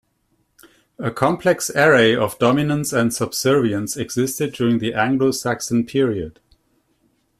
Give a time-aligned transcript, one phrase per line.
[0.97, 6.39] A complex array of dominance and subservience existed during the Anglo-Saxon period.